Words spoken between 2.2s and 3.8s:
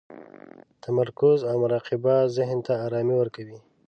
ذهن ته ارامي ورکوي.